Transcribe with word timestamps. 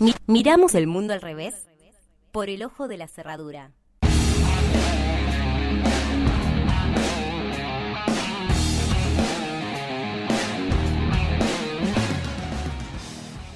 Mi- 0.00 0.14
miramos 0.26 0.74
el 0.74 0.86
mundo 0.86 1.12
al 1.12 1.20
revés 1.20 1.68
por 2.32 2.48
el 2.48 2.62
ojo 2.62 2.88
de 2.88 2.96
la 2.96 3.08
cerradura. 3.08 3.70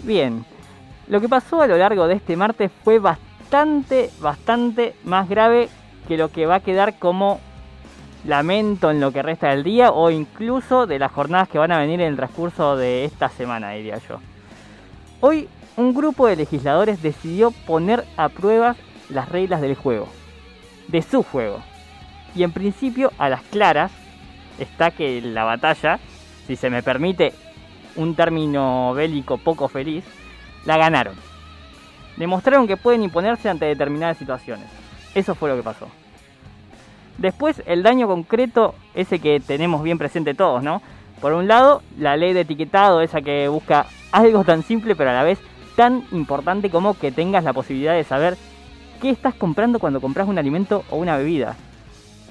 Bien, 0.04 0.44
lo 1.08 1.20
que 1.20 1.28
pasó 1.28 1.62
a 1.62 1.66
lo 1.66 1.76
largo 1.76 2.06
de 2.06 2.14
este 2.14 2.36
martes 2.36 2.70
fue 2.84 2.98
bastante, 3.00 4.10
bastante 4.20 4.94
más 5.04 5.28
grave 5.28 5.68
que 6.06 6.16
lo 6.16 6.30
que 6.30 6.46
va 6.46 6.56
a 6.56 6.60
quedar 6.60 6.98
como 6.98 7.40
lamento 8.24 8.90
en 8.90 9.00
lo 9.00 9.12
que 9.12 9.22
resta 9.22 9.50
del 9.50 9.64
día 9.64 9.90
o 9.90 10.10
incluso 10.10 10.86
de 10.86 10.98
las 11.00 11.10
jornadas 11.10 11.48
que 11.48 11.58
van 11.58 11.72
a 11.72 11.78
venir 11.78 12.00
en 12.00 12.08
el 12.08 12.16
transcurso 12.16 12.76
de 12.76 13.04
esta 13.04 13.28
semana, 13.28 13.70
diría 13.72 13.98
yo. 14.08 14.20
Hoy 15.20 15.48
un 15.76 15.94
grupo 15.94 16.26
de 16.26 16.36
legisladores 16.36 17.02
decidió 17.02 17.50
poner 17.50 18.04
a 18.16 18.28
prueba 18.28 18.76
las 19.08 19.28
reglas 19.28 19.60
del 19.60 19.74
juego, 19.74 20.08
de 20.88 21.02
su 21.02 21.22
juego. 21.22 21.62
Y 22.34 22.42
en 22.42 22.52
principio 22.52 23.12
a 23.18 23.28
las 23.28 23.42
claras 23.42 23.92
está 24.58 24.90
que 24.90 25.20
la 25.20 25.44
batalla, 25.44 25.98
si 26.46 26.56
se 26.56 26.70
me 26.70 26.82
permite 26.82 27.32
un 27.94 28.14
término 28.14 28.94
bélico 28.94 29.38
poco 29.38 29.68
feliz, 29.68 30.04
la 30.64 30.76
ganaron. 30.76 31.14
Demostraron 32.16 32.66
que 32.66 32.76
pueden 32.76 33.02
imponerse 33.02 33.48
ante 33.48 33.66
determinadas 33.66 34.16
situaciones. 34.16 34.66
Eso 35.14 35.34
fue 35.34 35.50
lo 35.50 35.56
que 35.56 35.62
pasó. 35.62 35.88
Después, 37.18 37.62
el 37.66 37.82
daño 37.82 38.06
concreto, 38.06 38.74
ese 38.94 39.18
que 39.18 39.40
tenemos 39.40 39.82
bien 39.82 39.98
presente 39.98 40.34
todos, 40.34 40.62
¿no? 40.62 40.82
Por 41.20 41.32
un 41.32 41.48
lado, 41.48 41.82
la 41.98 42.16
ley 42.16 42.34
de 42.34 42.40
etiquetado, 42.40 43.00
esa 43.00 43.22
que 43.22 43.48
busca 43.48 43.86
algo 44.12 44.44
tan 44.44 44.62
simple 44.62 44.94
pero 44.94 45.10
a 45.10 45.14
la 45.14 45.22
vez 45.22 45.38
tan 45.76 46.04
importante 46.10 46.70
como 46.70 46.98
que 46.98 47.12
tengas 47.12 47.44
la 47.44 47.52
posibilidad 47.52 47.94
de 47.94 48.02
saber 48.02 48.36
qué 49.00 49.10
estás 49.10 49.34
comprando 49.34 49.78
cuando 49.78 50.00
compras 50.00 50.26
un 50.26 50.38
alimento 50.38 50.84
o 50.90 50.96
una 50.96 51.16
bebida. 51.16 51.54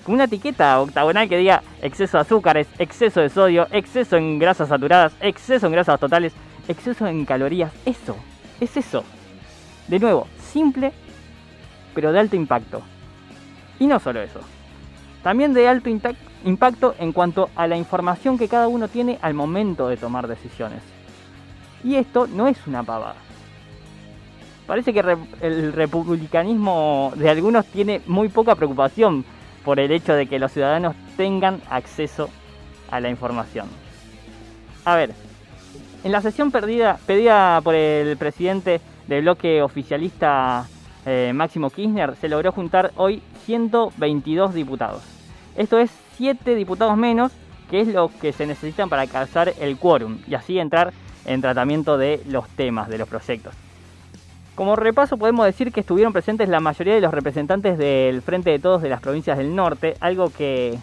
Una 0.08 0.26
etiqueta 0.26 0.80
octagonal 0.82 1.30
que 1.30 1.38
diga 1.38 1.64
exceso 1.82 2.18
de 2.18 2.22
azúcares, 2.22 2.68
exceso 2.78 3.22
de 3.22 3.30
sodio, 3.30 3.68
exceso 3.72 4.18
en 4.18 4.38
grasas 4.40 4.70
saturadas, 4.70 5.16
exceso 5.20 5.68
en 5.68 5.72
grasas 5.72 6.00
totales, 6.00 6.34
exceso 6.68 7.08
en 7.08 7.26
calorías. 7.26 7.72
Eso, 7.86 8.16
es 8.60 8.76
eso. 8.78 9.04
De 9.88 10.00
nuevo, 10.00 10.28
simple, 10.40 10.92
pero 11.94 12.12
de 12.12 12.20
alto 12.20 12.36
impacto. 12.36 12.82
Y 13.80 13.88
no 13.88 14.00
solo 14.00 14.22
eso. 14.22 14.42
También 15.24 15.54
de 15.54 15.68
alto 15.68 15.90
impacto 15.90 16.96
en 17.00 17.12
cuanto 17.12 17.50
a 17.56 17.68
la 17.68 17.78
información 17.78 18.38
que 18.38 18.48
cada 18.48 18.68
uno 18.68 18.88
tiene 18.88 19.18
al 19.22 19.34
momento 19.34 19.88
de 19.88 19.98
tomar 19.98 20.28
decisiones. 20.28 20.82
Y 21.84 21.96
esto 21.96 22.28
no 22.28 22.48
es 22.48 22.58
una 22.68 22.84
pavada. 22.84 23.25
Parece 24.68 24.94
que 24.94 25.04
el 25.42 25.74
republicanismo 25.74 27.14
de 27.16 27.30
algunos 27.30 27.66
tiene 27.68 28.02
muy 28.08 28.30
poca 28.30 28.56
preocupación 28.56 29.24
por 29.64 29.80
el 29.80 29.92
hecho 29.92 30.14
de 30.14 30.28
que 30.28 30.40
los 30.40 30.52
ciudadanos 30.52 30.96
tengan 31.18 31.62
acceso 31.70 32.30
a 32.90 33.00
la 33.00 33.10
información. 33.10 33.68
A 34.86 34.96
ver, 34.96 35.12
en 36.04 36.12
la 36.12 36.22
sesión 36.22 36.52
perdida, 36.52 37.00
pedida 37.06 37.62
por 37.62 37.76
el 37.76 38.18
presidente 38.18 38.82
del 39.08 39.24
bloque 39.24 39.62
oficialista 39.62 40.68
eh, 41.06 41.32
Máximo 41.34 41.70
Kirchner, 41.70 42.16
se 42.16 42.30
logró 42.30 42.52
juntar 42.52 42.92
hoy 42.96 43.22
122 43.46 44.54
diputados. 44.54 45.04
Esto 45.56 45.80
es 45.80 45.92
7 46.18 46.56
diputados 46.56 46.98
menos, 46.98 47.32
que 47.70 47.82
es 47.82 47.88
lo 47.88 48.10
que 48.22 48.34
se 48.34 48.46
necesitan 48.48 48.90
para 48.90 49.04
alcanzar 49.04 49.54
el 49.60 49.78
quórum 49.78 50.20
y 50.28 50.36
así 50.36 50.60
entrar 50.60 50.94
en 51.26 51.42
tratamiento 51.42 51.98
de 51.98 52.22
los 52.28 52.48
temas, 52.50 52.90
de 52.90 52.98
los 52.98 53.08
proyectos. 53.08 53.56
Como 54.56 54.78
repaso 54.78 55.18
podemos 55.18 55.46
decir 55.46 55.74
que 55.74 55.82
estuvieron 55.82 56.14
presentes 56.14 56.48
la 56.48 56.62
mayoría 56.62 56.96
de 56.96 57.02
los 57.02 57.14
representantes 57.14 57.78
del 57.78 58.22
Frente 58.22 58.52
de 58.52 58.60
Todos 58.60 58.82
de 58.82 58.88
las 58.88 59.02
provincias 59.02 59.38
del 59.38 59.54
norte, 59.54 59.98
algo 60.00 60.30
que, 60.30 60.80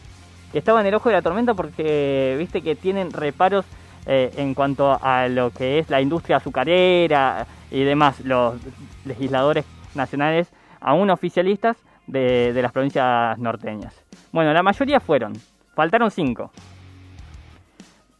estaba 0.53 0.83
en 0.83 0.87
el 0.87 0.95
ojo 0.95 1.09
de 1.09 1.15
la 1.15 1.23
tormenta 1.23 1.55
porque 1.55 2.37
viste 2.39 2.61
que 2.61 2.77
tienen 2.77 3.11
reparos 3.11 3.65
eh, 4.05 4.31
en 4.37 4.53
cuanto 4.53 4.99
a 5.03 5.27
lo 5.29 5.51
que 5.51 5.79
es 5.79 5.89
la 5.89 6.03
industria 6.03 6.37
azucarera 6.37 7.47
y 7.71 7.83
demás, 7.85 8.21
los 8.21 8.57
legisladores 9.07 9.65
nacionales 9.95 10.53
aún 10.79 11.09
oficialistas 11.09 11.79
de, 12.07 12.53
las 12.61 12.73
provincias 12.73 13.39
norteñas. 13.39 13.95
Bueno, 14.33 14.53
la 14.53 14.63
mayoría 14.63 15.01
fueron, 15.01 15.33
faltaron 15.75 16.11
cinco. 16.11 16.51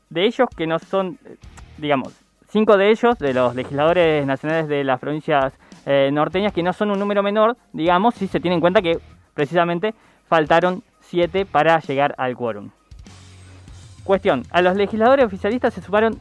De 0.09 0.25
ellos 0.25 0.49
que 0.57 0.67
no 0.67 0.79
son, 0.79 1.19
digamos, 1.77 2.15
cinco 2.53 2.77
de 2.77 2.91
ellos, 2.91 3.19
de 3.19 3.33
los 3.33 3.55
legisladores 3.55 4.27
nacionales 4.27 4.69
de 4.69 4.85
las 4.85 5.01
provincias 5.01 5.55
eh, 5.87 6.11
norteñas, 6.13 6.53
que 6.53 6.63
no 6.63 6.75
son 6.75 6.91
un 6.91 6.99
número 6.99 7.23
menor, 7.23 7.57
digamos, 7.73 8.15
si 8.15 8.29
se 8.29 8.41
tiene 8.41 8.57
en 8.57 8.61
cuenta 8.61 8.83
que 8.83 8.99
precisamente 9.33 9.95
faltaron 10.29 10.83
siete 11.01 11.47
para 11.47 11.81
llegar 11.81 12.15
al 12.19 12.37
quórum. 12.37 12.71
Cuestión, 14.05 14.43
a 14.51 14.61
los 14.61 14.77
legisladores 14.77 15.25
oficialistas 15.25 15.73
se 15.73 15.81
sumaron 15.81 16.21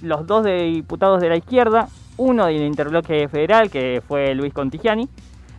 los 0.00 0.26
dos 0.26 0.44
diputados 0.44 1.20
de 1.20 1.28
la 1.28 1.36
izquierda, 1.36 1.88
uno 2.16 2.46
del 2.46 2.62
interbloque 2.62 3.28
federal, 3.28 3.70
que 3.70 4.02
fue 4.06 4.34
Luis 4.34 4.54
Contigiani, 4.54 5.08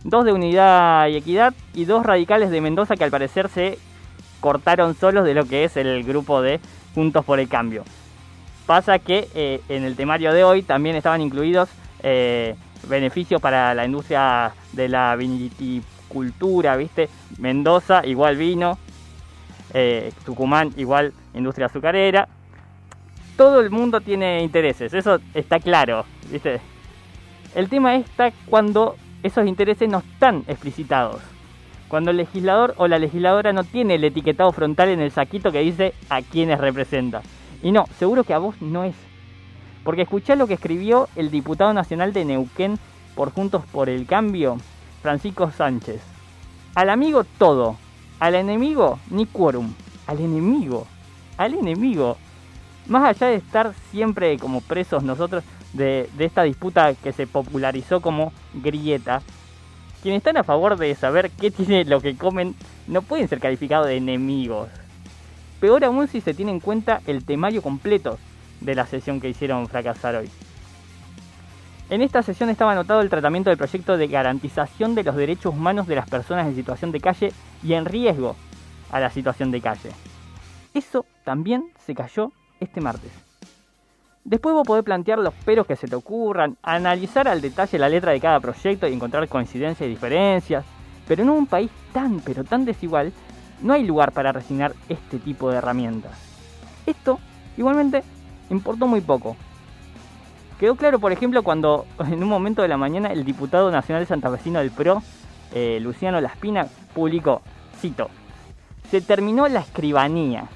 dos 0.02 0.24
de 0.24 0.32
Unidad 0.32 1.06
y 1.08 1.16
Equidad 1.16 1.54
y 1.74 1.84
dos 1.84 2.04
radicales 2.04 2.50
de 2.50 2.60
Mendoza 2.60 2.96
que 2.96 3.04
al 3.04 3.10
parecer 3.10 3.48
se 3.48 3.78
cortaron 4.40 4.94
solos 4.94 5.24
de 5.24 5.34
lo 5.34 5.44
que 5.44 5.64
es 5.64 5.76
el 5.76 6.02
grupo 6.02 6.42
de 6.42 6.58
Juntos 6.94 7.24
por 7.24 7.38
el 7.38 7.48
Cambio. 7.48 7.84
Pasa 8.68 8.98
que 8.98 9.30
eh, 9.34 9.62
en 9.70 9.84
el 9.84 9.96
temario 9.96 10.30
de 10.30 10.44
hoy 10.44 10.60
también 10.60 10.94
estaban 10.94 11.22
incluidos 11.22 11.70
eh, 12.02 12.54
beneficios 12.86 13.40
para 13.40 13.74
la 13.74 13.86
industria 13.86 14.52
de 14.72 14.90
la 14.90 15.16
viticultura, 15.16 16.76
¿viste? 16.76 17.08
Mendoza, 17.38 18.04
igual 18.04 18.36
vino, 18.36 18.76
eh, 19.72 20.12
Tucumán, 20.22 20.74
igual 20.76 21.14
industria 21.32 21.64
azucarera. 21.64 22.28
Todo 23.38 23.60
el 23.60 23.70
mundo 23.70 24.02
tiene 24.02 24.42
intereses, 24.42 24.92
eso 24.92 25.18
está 25.32 25.60
claro, 25.60 26.04
¿viste? 26.30 26.60
El 27.54 27.70
tema 27.70 27.96
está 27.96 28.32
cuando 28.44 28.96
esos 29.22 29.46
intereses 29.46 29.88
no 29.88 30.00
están 30.00 30.44
explicitados. 30.46 31.22
Cuando 31.88 32.10
el 32.10 32.18
legislador 32.18 32.74
o 32.76 32.86
la 32.86 32.98
legisladora 32.98 33.54
no 33.54 33.64
tiene 33.64 33.94
el 33.94 34.04
etiquetado 34.04 34.52
frontal 34.52 34.90
en 34.90 35.00
el 35.00 35.10
saquito 35.10 35.50
que 35.50 35.60
dice 35.60 35.94
a 36.10 36.20
quienes 36.20 36.60
representa. 36.60 37.22
Y 37.62 37.72
no, 37.72 37.86
seguro 37.98 38.24
que 38.24 38.34
a 38.34 38.38
vos 38.38 38.60
no 38.60 38.84
es. 38.84 38.94
Porque 39.84 40.02
escuchá 40.02 40.36
lo 40.36 40.46
que 40.46 40.54
escribió 40.54 41.08
el 41.16 41.30
diputado 41.30 41.72
nacional 41.72 42.12
de 42.12 42.24
Neuquén 42.24 42.78
por 43.14 43.32
Juntos 43.32 43.64
por 43.72 43.88
el 43.88 44.06
Cambio, 44.06 44.58
Francisco 45.02 45.50
Sánchez. 45.50 46.00
Al 46.74 46.90
amigo 46.90 47.24
todo, 47.24 47.76
al 48.20 48.34
enemigo 48.34 48.98
ni 49.10 49.26
quórum. 49.26 49.72
Al 50.06 50.20
enemigo, 50.20 50.86
al 51.36 51.54
enemigo. 51.54 52.16
Más 52.86 53.04
allá 53.04 53.28
de 53.28 53.36
estar 53.36 53.74
siempre 53.90 54.38
como 54.38 54.60
presos 54.60 55.02
nosotros 55.02 55.44
de, 55.72 56.08
de 56.16 56.24
esta 56.24 56.44
disputa 56.44 56.94
que 56.94 57.12
se 57.12 57.26
popularizó 57.26 58.00
como 58.00 58.32
grieta, 58.54 59.20
quienes 60.02 60.18
están 60.18 60.36
a 60.38 60.44
favor 60.44 60.76
de 60.76 60.94
saber 60.94 61.30
qué 61.30 61.50
tiene 61.50 61.84
lo 61.84 62.00
que 62.00 62.16
comen 62.16 62.54
no 62.86 63.02
pueden 63.02 63.28
ser 63.28 63.40
calificados 63.40 63.86
de 63.86 63.96
enemigos. 63.96 64.68
Peor 65.60 65.84
aún 65.84 66.06
si 66.08 66.20
se 66.20 66.34
tiene 66.34 66.52
en 66.52 66.60
cuenta 66.60 67.00
el 67.06 67.24
temario 67.24 67.62
completo 67.62 68.18
de 68.60 68.74
la 68.74 68.86
sesión 68.86 69.20
que 69.20 69.28
hicieron 69.28 69.66
fracasar 69.68 70.16
hoy. 70.16 70.30
En 71.90 72.02
esta 72.02 72.22
sesión 72.22 72.50
estaba 72.50 72.72
anotado 72.72 73.00
el 73.00 73.08
tratamiento 73.08 73.50
del 73.50 73.56
proyecto 73.56 73.96
de 73.96 74.08
garantización 74.08 74.94
de 74.94 75.04
los 75.04 75.16
derechos 75.16 75.54
humanos 75.54 75.86
de 75.86 75.96
las 75.96 76.08
personas 76.08 76.46
en 76.46 76.54
situación 76.54 76.92
de 76.92 77.00
calle 77.00 77.32
y 77.62 77.72
en 77.72 77.86
riesgo 77.86 78.36
a 78.90 79.00
la 79.00 79.10
situación 79.10 79.50
de 79.50 79.60
calle. 79.60 79.90
Eso 80.74 81.06
también 81.24 81.70
se 81.86 81.94
cayó 81.94 82.30
este 82.60 82.80
martes. 82.80 83.10
Después 84.24 84.54
vos 84.54 84.66
podés 84.66 84.84
plantear 84.84 85.18
los 85.18 85.32
peros 85.32 85.66
que 85.66 85.76
se 85.76 85.88
te 85.88 85.96
ocurran, 85.96 86.58
analizar 86.62 87.26
al 87.26 87.40
detalle 87.40 87.78
la 87.78 87.88
letra 87.88 88.12
de 88.12 88.20
cada 88.20 88.38
proyecto 88.40 88.86
y 88.86 88.92
encontrar 88.92 89.26
coincidencias 89.26 89.86
y 89.86 89.90
diferencias, 89.90 90.66
pero 91.06 91.22
en 91.22 91.30
un 91.30 91.46
país 91.46 91.70
tan 91.94 92.20
pero 92.20 92.44
tan 92.44 92.66
desigual 92.66 93.12
no 93.62 93.72
hay 93.72 93.84
lugar 93.84 94.12
para 94.12 94.32
resignar 94.32 94.74
este 94.88 95.18
tipo 95.18 95.50
de 95.50 95.58
herramientas. 95.58 96.12
Esto, 96.86 97.18
igualmente, 97.56 98.02
importó 98.50 98.86
muy 98.86 99.00
poco. 99.00 99.36
Quedó 100.58 100.74
claro, 100.74 100.98
por 100.98 101.12
ejemplo, 101.12 101.42
cuando 101.42 101.86
en 101.98 102.22
un 102.22 102.28
momento 102.28 102.62
de 102.62 102.68
la 102.68 102.76
mañana 102.76 103.12
el 103.12 103.24
diputado 103.24 103.70
nacional 103.70 104.06
santafesino 104.06 104.58
del 104.58 104.70
PRO, 104.70 105.02
eh, 105.54 105.78
Luciano 105.80 106.20
Laspina, 106.20 106.66
publicó, 106.94 107.42
cito, 107.80 108.10
se 108.90 109.00
terminó 109.00 109.48
la 109.48 109.60
escribanía. 109.60 110.48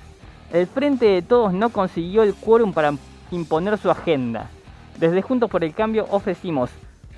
El 0.53 0.67
Frente 0.67 1.07
de 1.07 1.23
Todos 1.23 1.53
no 1.53 1.71
consiguió 1.71 2.23
el 2.23 2.35
quórum 2.35 2.73
para 2.73 2.95
imponer 3.31 3.79
su 3.79 3.91
agenda. 3.91 4.51
Desde 4.99 5.23
Juntos 5.23 5.51
por 5.51 5.65
el 5.65 5.75
Cambio 5.75 6.07
ofrecimos, 6.11 6.71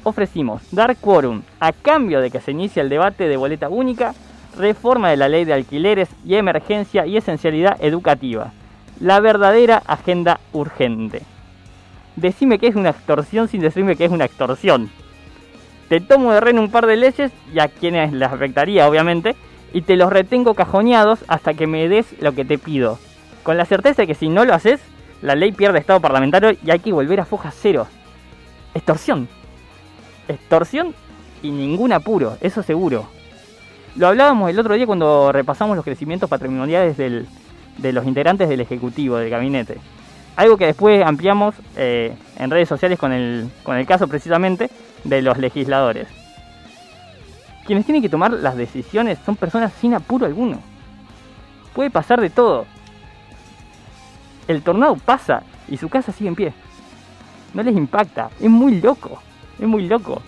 ofrecimos 0.04 0.62
dar 0.70 0.96
quórum 0.96 1.42
a 1.58 1.72
cambio 1.72 2.20
de 2.20 2.30
que 2.30 2.40
se 2.40 2.52
inicie 2.52 2.80
el 2.80 2.88
debate 2.88 3.28
de 3.28 3.36
boleta 3.36 3.68
única, 3.68 4.14
reforma 4.56 5.10
de 5.10 5.16
la 5.16 5.28
ley 5.28 5.44
de 5.44 5.54
alquileres 5.54 6.08
y 6.24 6.34
emergencia 6.34 7.06
y 7.06 7.16
esencialidad 7.16 7.76
educativa. 7.80 8.52
La 9.00 9.20
verdadera 9.20 9.82
agenda 9.86 10.40
urgente. 10.52 11.22
decime 12.16 12.58
que 12.58 12.68
es 12.68 12.76
una 12.76 12.90
extorsión 12.90 13.48
sin 13.48 13.60
decirme 13.60 13.96
que 13.96 14.04
es 14.04 14.12
una 14.12 14.24
extorsión. 14.24 14.90
Te 15.88 16.00
tomo 16.00 16.32
de 16.32 16.40
rehén 16.40 16.58
un 16.58 16.70
par 16.70 16.86
de 16.86 16.96
leyes 16.96 17.32
y 17.52 17.58
a 17.58 17.68
quienes 17.68 18.12
les 18.12 18.30
afectaría, 18.30 18.88
obviamente, 18.88 19.34
y 19.72 19.82
te 19.82 19.96
los 19.96 20.12
retengo 20.12 20.54
cajoneados 20.54 21.24
hasta 21.26 21.54
que 21.54 21.66
me 21.66 21.88
des 21.88 22.06
lo 22.20 22.32
que 22.32 22.44
te 22.44 22.58
pido. 22.58 22.98
Con 23.42 23.58
la 23.58 23.64
certeza 23.64 24.02
de 24.02 24.06
que 24.06 24.14
si 24.14 24.28
no 24.28 24.44
lo 24.44 24.54
haces, 24.54 24.80
la 25.20 25.34
ley 25.34 25.52
pierde 25.52 25.78
estado 25.78 26.00
parlamentario 26.00 26.56
y 26.64 26.70
hay 26.70 26.78
que 26.78 26.92
volver 26.92 27.20
a 27.20 27.24
foja 27.24 27.50
cero. 27.50 27.86
Extorsión. 28.74 29.28
Extorsión 30.28 30.94
y 31.42 31.50
ningún 31.50 31.92
apuro, 31.92 32.38
eso 32.40 32.62
seguro. 32.62 33.06
Lo 33.96 34.08
hablábamos 34.08 34.50
el 34.50 34.58
otro 34.58 34.74
día 34.74 34.86
cuando 34.86 35.30
repasamos 35.30 35.76
los 35.76 35.84
crecimientos 35.84 36.28
patrimoniales 36.28 36.96
del, 36.96 37.28
de 37.78 37.92
los 37.92 38.04
integrantes 38.06 38.48
del 38.48 38.60
Ejecutivo, 38.60 39.16
del 39.16 39.30
gabinete. 39.30 39.78
Algo 40.34 40.56
que 40.56 40.66
después 40.66 41.04
ampliamos 41.06 41.54
eh, 41.76 42.16
en 42.36 42.50
redes 42.50 42.68
sociales 42.68 42.98
con 42.98 43.12
el, 43.12 43.48
con 43.62 43.76
el 43.76 43.86
caso 43.86 44.08
precisamente 44.08 44.68
de 45.04 45.22
los 45.22 45.38
legisladores. 45.38 46.08
Quienes 47.66 47.84
tienen 47.86 48.02
que 48.02 48.08
tomar 48.08 48.32
las 48.32 48.56
decisiones 48.56 49.18
son 49.24 49.36
personas 49.36 49.72
sin 49.80 49.94
apuro 49.94 50.26
alguno. 50.26 50.58
Puede 51.72 51.90
pasar 51.90 52.20
de 52.20 52.30
todo. 52.30 52.66
El 54.48 54.62
tornado 54.62 54.96
pasa 54.96 55.44
y 55.68 55.76
su 55.76 55.88
casa 55.88 56.10
sigue 56.10 56.28
en 56.28 56.34
pie. 56.34 56.52
No 57.54 57.62
les 57.62 57.76
impacta. 57.76 58.28
Es 58.40 58.50
muy 58.50 58.80
loco. 58.80 59.22
Es 59.60 59.68
muy 59.68 59.86
loco. 59.86 60.20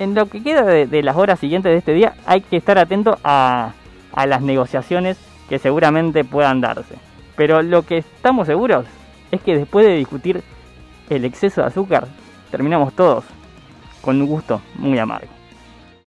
En 0.00 0.14
lo 0.14 0.24
que 0.30 0.42
queda 0.42 0.62
de, 0.64 1.02
las 1.02 1.14
horas 1.14 1.38
siguientes 1.38 1.70
de 1.70 1.76
este 1.76 1.92
día 1.92 2.14
hay 2.24 2.40
que 2.40 2.56
estar 2.56 2.78
atento 2.78 3.18
a, 3.22 3.74
a 4.14 4.26
las 4.26 4.40
negociaciones 4.40 5.18
que 5.46 5.58
seguramente 5.58 6.24
puedan 6.24 6.62
darse. 6.62 6.94
Pero 7.36 7.60
lo 7.60 7.82
que 7.82 7.98
estamos 7.98 8.46
seguros 8.46 8.86
es 9.30 9.42
que 9.42 9.58
después 9.58 9.84
de 9.84 9.96
discutir 9.96 10.42
el 11.10 11.26
exceso 11.26 11.60
de 11.60 11.66
azúcar, 11.66 12.08
terminamos 12.50 12.94
todos 12.94 13.26
con 14.00 14.18
un 14.22 14.26
gusto 14.26 14.62
muy 14.76 14.98
amargo. 14.98 15.39